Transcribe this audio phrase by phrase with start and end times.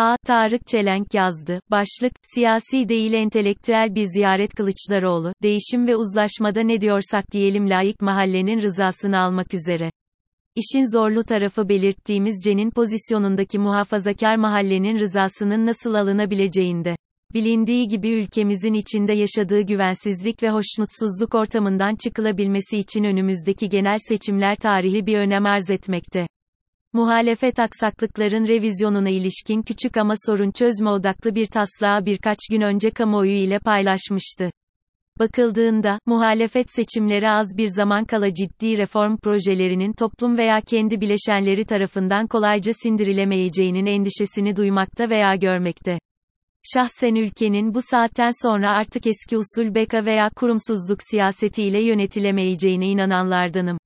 [0.00, 0.16] A.
[0.26, 1.60] Tarık Çelenk yazdı.
[1.70, 8.62] Başlık, siyasi değil entelektüel bir ziyaret Kılıçdaroğlu, değişim ve uzlaşmada ne diyorsak diyelim layık mahallenin
[8.62, 9.90] rızasını almak üzere.
[10.56, 16.96] İşin zorlu tarafı belirttiğimiz Cen'in pozisyonundaki muhafazakar mahallenin rızasının nasıl alınabileceğinde.
[17.34, 25.06] Bilindiği gibi ülkemizin içinde yaşadığı güvensizlik ve hoşnutsuzluk ortamından çıkılabilmesi için önümüzdeki genel seçimler tarihi
[25.06, 26.26] bir önem arz etmekte.
[26.92, 33.32] Muhalefet aksaklıkların revizyonuna ilişkin küçük ama sorun çözme odaklı bir taslağı birkaç gün önce kamuoyu
[33.32, 34.50] ile paylaşmıştı.
[35.18, 42.26] Bakıldığında, muhalefet seçimlere az bir zaman kala ciddi reform projelerinin toplum veya kendi bileşenleri tarafından
[42.26, 45.98] kolayca sindirilemeyeceğinin endişesini duymakta veya görmekte.
[46.74, 53.79] Şahsen ülkenin bu saatten sonra artık eski usul beka veya kurumsuzluk siyasetiyle yönetilemeyeceğine inananlardanım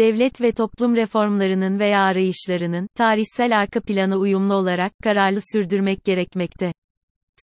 [0.00, 6.72] devlet ve toplum reformlarının veya arayışlarının, tarihsel arka plana uyumlu olarak, kararlı sürdürmek gerekmekte.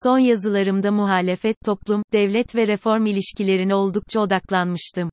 [0.04, 5.10] Son yazılarımda muhalefet, toplum, devlet ve reform ilişkilerine oldukça odaklanmıştım.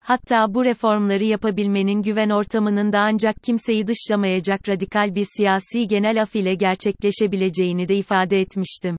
[0.00, 6.36] Hatta bu reformları yapabilmenin güven ortamının da ancak kimseyi dışlamayacak radikal bir siyasi genel af
[6.36, 8.96] ile gerçekleşebileceğini de ifade etmiştim.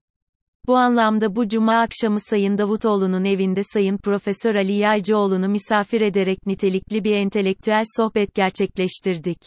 [0.67, 7.03] Bu anlamda bu cuma akşamı Sayın Davutoğlu'nun evinde Sayın Profesör Ali Yaycıoğlu'nu misafir ederek nitelikli
[7.03, 9.37] bir entelektüel sohbet gerçekleştirdik.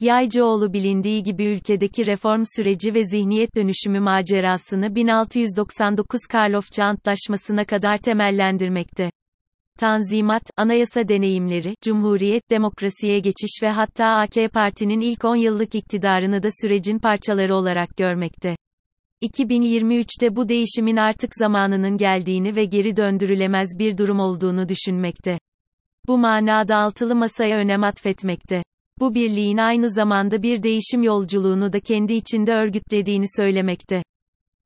[0.00, 9.10] Yaycıoğlu bilindiği gibi ülkedeki reform süreci ve zihniyet dönüşümü macerasını 1699 Karlofça Antlaşması'na kadar temellendirmekte.
[9.78, 16.48] Tanzimat, anayasa deneyimleri, cumhuriyet, demokrasiye geçiş ve hatta AK Parti'nin ilk 10 yıllık iktidarını da
[16.62, 18.56] sürecin parçaları olarak görmekte.
[19.22, 25.38] 2023'te bu değişimin artık zamanının geldiğini ve geri döndürülemez bir durum olduğunu düşünmekte.
[26.06, 28.62] Bu manada altılı masaya önem atfetmekte.
[29.00, 34.02] Bu birliğin aynı zamanda bir değişim yolculuğunu da kendi içinde örgütlediğini söylemekte.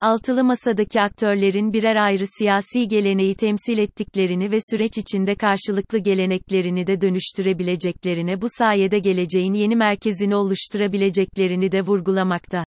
[0.01, 7.01] Altılı masadaki aktörlerin birer ayrı siyasi geleneği temsil ettiklerini ve süreç içinde karşılıklı geleneklerini de
[7.01, 12.64] dönüştürebileceklerine bu sayede geleceğin yeni merkezini oluşturabileceklerini de vurgulamakta.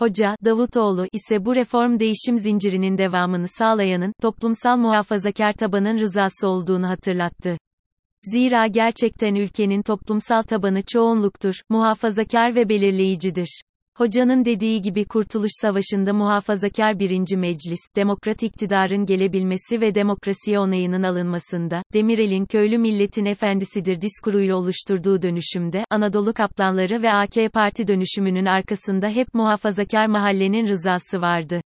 [0.00, 7.58] Hoca, Davutoğlu ise bu reform değişim zincirinin devamını sağlayanın, toplumsal muhafazakar tabanın rızası olduğunu hatırlattı.
[8.22, 13.62] Zira gerçekten ülkenin toplumsal tabanı çoğunluktur, muhafazakar ve belirleyicidir.
[14.00, 21.82] Hocanın dediği gibi Kurtuluş Savaşı'nda muhafazakar birinci meclis, demokrat iktidarın gelebilmesi ve demokrasiye onayının alınmasında,
[21.94, 29.34] Demirel'in köylü milletin efendisidir diskuruyla oluşturduğu dönüşümde, Anadolu kaplanları ve AK Parti dönüşümünün arkasında hep
[29.34, 31.60] muhafazakar mahallenin rızası vardı.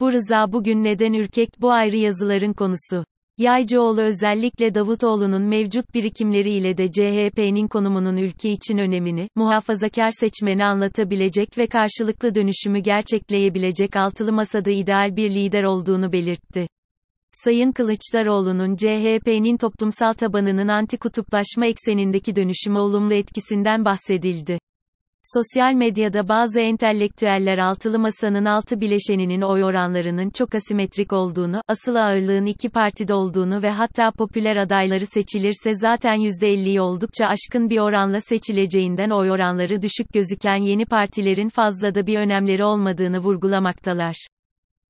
[0.00, 3.04] Bu rıza bugün neden ürkek bu ayrı yazıların konusu.
[3.40, 11.66] Yaycıoğlu özellikle Davutoğlu'nun mevcut birikimleriyle de CHP'nin konumunun ülke için önemini, muhafazakar seçmeni anlatabilecek ve
[11.66, 16.66] karşılıklı dönüşümü gerçekleyebilecek altılı masada ideal bir lider olduğunu belirtti.
[17.32, 24.58] Sayın Kılıçdaroğlu'nun CHP'nin toplumsal tabanının anti-kutuplaşma eksenindeki dönüşüme olumlu etkisinden bahsedildi.
[25.22, 32.46] Sosyal medyada bazı entelektüeller altılı masanın altı bileşeninin oy oranlarının çok asimetrik olduğunu, asıl ağırlığın
[32.46, 39.10] iki partide olduğunu ve hatta popüler adayları seçilirse zaten %50'yi oldukça aşkın bir oranla seçileceğinden
[39.10, 44.14] oy oranları düşük gözüken yeni partilerin fazla da bir önemleri olmadığını vurgulamaktalar.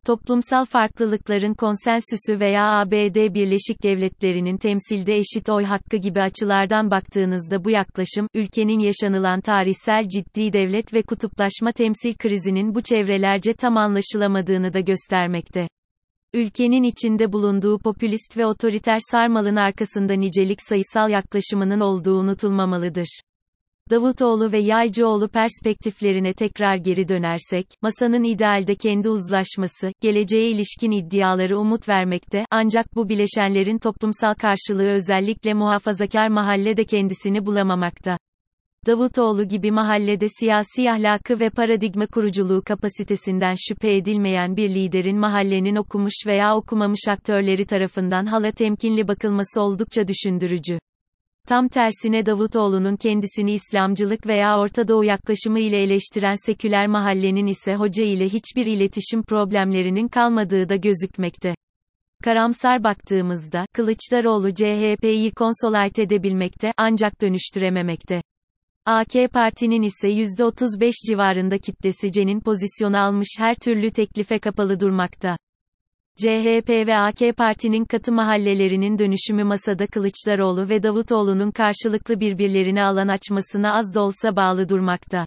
[0.06, 7.71] Toplumsal farklılıkların konsensüsü veya ABD Birleşik Devletleri'nin temsilde eşit oy hakkı gibi açılardan baktığınızda bu
[7.71, 14.81] yaklaşım, ülkenin yaşanılan tarihsel ciddi devlet ve kutuplaşma temsil krizinin bu çevrelerce tam anlaşılamadığını da
[14.81, 15.69] göstermekte.
[16.34, 23.21] Ülkenin içinde bulunduğu popülist ve otoriter sarmalın arkasında nicelik sayısal yaklaşımının olduğu unutulmamalıdır.
[23.91, 31.89] Davutoğlu ve Yaycıoğlu perspektiflerine tekrar geri dönersek, masanın idealde kendi uzlaşması, geleceğe ilişkin iddiaları umut
[31.89, 38.19] vermekte, ancak bu bileşenlerin toplumsal karşılığı özellikle muhafazakar mahallede kendisini bulamamakta.
[38.87, 46.15] Davutoğlu gibi mahallede siyasi ahlakı ve paradigma kuruculuğu kapasitesinden şüphe edilmeyen bir liderin mahallenin okumuş
[46.27, 50.78] veya okumamış aktörleri tarafından hala temkinli bakılması oldukça düşündürücü.
[51.51, 58.05] Tam tersine Davutoğlu'nun kendisini İslamcılık veya Orta Doğu yaklaşımı ile eleştiren seküler mahallenin ise hoca
[58.05, 61.55] ile hiçbir iletişim problemlerinin kalmadığı da gözükmekte.
[62.25, 68.23] Karamsar baktığımızda, Kılıçdaroğlu CHP'yi konsolayt edebilmekte, ancak dönüştürememekte.
[68.87, 75.37] AK Parti'nin ise %35 civarında kitlesi C'nin pozisyonu almış her türlü teklife kapalı durmakta.
[76.21, 83.75] CHP ve AK Parti'nin katı mahallelerinin dönüşümü masada Kılıçdaroğlu ve Davutoğlu'nun karşılıklı birbirlerine alan açmasına
[83.75, 85.27] az da olsa bağlı durmakta.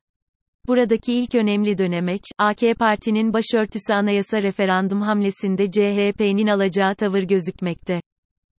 [0.68, 8.01] Buradaki ilk önemli dönemeç, AK Parti'nin başörtüsü anayasa referandum hamlesinde CHP'nin alacağı tavır gözükmekte.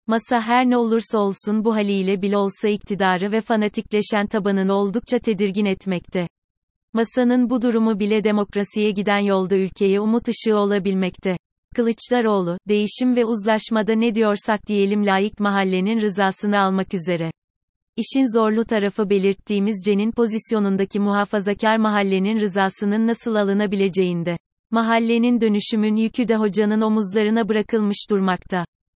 [0.06, 5.64] Masa her ne olursa olsun bu haliyle bile olsa iktidarı ve fanatikleşen tabanını oldukça tedirgin
[5.64, 6.28] etmekte.
[6.92, 11.36] Masanın bu durumu bile demokrasiye giden yolda ülkeye umut ışığı olabilmekte.
[11.74, 17.30] Kılıçdaroğlu, değişim ve uzlaşmada ne diyorsak diyelim layık mahallenin rızasını almak üzere.
[17.96, 24.36] İşin zorlu tarafı belirttiğimiz Cen'in pozisyonundaki muhafazakar mahallenin rızasının nasıl alınabileceğinde.
[24.70, 28.64] Mahallenin dönüşümün yükü de hocanın omuzlarına bırakılmış durmakta.